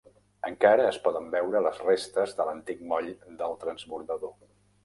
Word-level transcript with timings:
Encara 0.47 0.87
es 0.91 0.97
poden 1.07 1.27
veure 1.35 1.61
les 1.67 1.83
restes 1.87 2.35
de 2.39 2.47
l'antic 2.49 2.81
moll 2.93 3.13
del 3.45 3.57
transbordador. 3.67 4.35